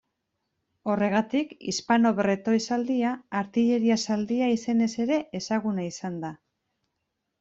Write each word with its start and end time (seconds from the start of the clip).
Horregatik 0.93 1.51
Hispano-Bretoi 1.71 2.57
zaldia 2.67 3.11
artilleria 3.43 3.99
zaldia 4.07 4.49
izenez 4.55 4.89
ere 5.07 5.23
ezaguna 5.41 5.87
izan 5.93 6.19
da. 6.25 6.33